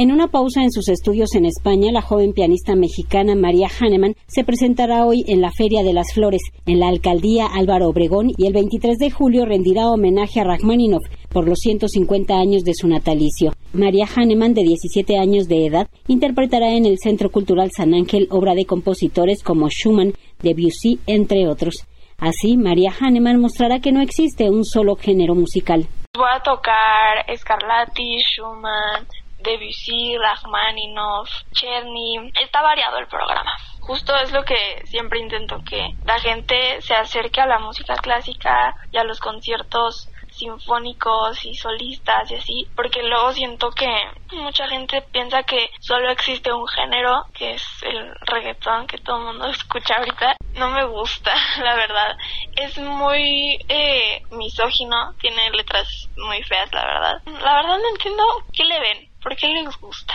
[0.00, 4.44] En una pausa en sus estudios en España, la joven pianista mexicana María Hahnemann se
[4.44, 8.52] presentará hoy en la Feria de las Flores, en la alcaldía Álvaro Obregón, y el
[8.52, 13.54] 23 de julio rendirá homenaje a Rachmaninoff por los 150 años de su natalicio.
[13.72, 18.54] María Hahnemann, de 17 años de edad, interpretará en el Centro Cultural San Ángel obra
[18.54, 21.88] de compositores como Schumann, Debussy, entre otros.
[22.18, 25.88] Así, María Hahnemann mostrará que no existe un solo género musical.
[26.16, 29.04] Voy a tocar Scarlatti, Schumann,
[29.38, 32.30] Debussy, Rachmaninoff, Cherny.
[32.40, 33.52] Está variado el programa.
[33.80, 38.74] Justo es lo que siempre intento, que la gente se acerque a la música clásica
[38.92, 43.88] y a los conciertos sinfónicos y solistas y así, porque luego siento que
[44.32, 49.24] mucha gente piensa que solo existe un género, que es el reggaetón que todo el
[49.24, 50.36] mundo escucha ahorita.
[50.54, 51.32] No me gusta,
[51.62, 52.16] la verdad.
[52.56, 57.22] Es muy eh, misógino, tiene letras muy feas, la verdad.
[57.26, 60.14] La verdad no entiendo qué le ven, por qué les gusta.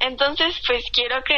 [0.00, 1.36] Entonces, pues quiero que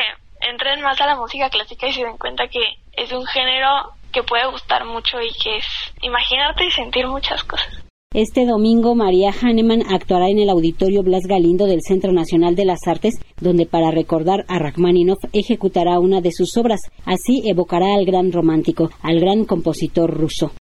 [0.51, 2.61] entren más a la música clásica y se den cuenta que
[2.93, 5.65] es un género que puede gustar mucho y que es
[6.03, 7.69] imaginarte y sentir muchas cosas.
[8.13, 12.81] Este domingo, María Hahnemann actuará en el Auditorio Blas Galindo del Centro Nacional de las
[12.87, 16.81] Artes, donde para recordar a Rachmaninoff ejecutará una de sus obras.
[17.05, 20.53] Así evocará al gran romántico, al gran compositor ruso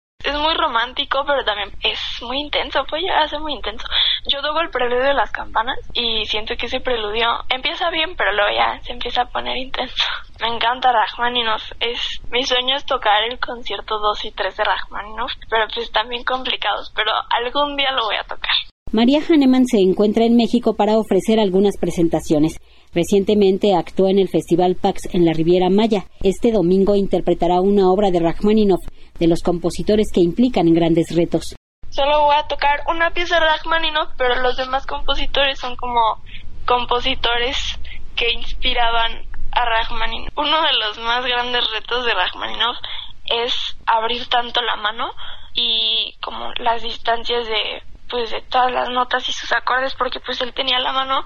[0.76, 3.86] romántico, pero también es muy intenso, puede llegar a ser muy intenso.
[4.28, 8.34] Yo toco el preludio de las campanas y siento que ese preludio empieza bien, pero
[8.34, 9.96] luego ya se empieza a poner intenso.
[10.42, 15.32] Me encanta Rachmaninoff, es mi sueño es tocar el concierto 2 y 3 de Rachmaninoff,
[15.50, 18.56] pero pues también complicados, pero algún día lo voy a tocar.
[18.92, 22.60] María Hahnemann se encuentra en México para ofrecer algunas presentaciones.
[22.94, 26.06] Recientemente actuó en el Festival Pax en la Riviera Maya.
[26.24, 28.80] Este domingo interpretará una obra de Rachmaninoff,
[29.20, 31.56] de los compositores que implican grandes retos.
[31.90, 36.02] Solo voy a tocar una pieza de Rachmaninoff, pero los demás compositores son como
[36.66, 37.58] compositores
[38.16, 40.34] que inspiraban a Rachmaninoff.
[40.36, 42.78] Uno de los más grandes retos de Rachmaninoff
[43.26, 43.54] es
[43.86, 45.12] abrir tanto la mano
[45.54, 50.40] y como las distancias de pues de todas las notas y sus acordes porque pues
[50.42, 51.26] él tenía la mano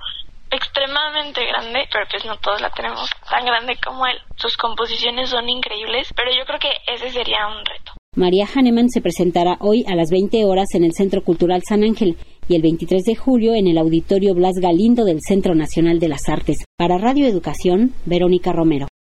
[0.51, 4.19] extremadamente grande, pero pues no todos la tenemos tan grande como él.
[4.35, 7.78] Sus composiciones son increíbles, pero yo creo que ese sería un reto.
[8.15, 12.17] María Hahnemann se presentará hoy a las 20 horas en el Centro Cultural San Ángel
[12.47, 16.27] y el 23 de julio en el Auditorio Blas Galindo del Centro Nacional de las
[16.27, 16.65] Artes.
[16.75, 18.89] Para Radio Educación, Verónica Romero.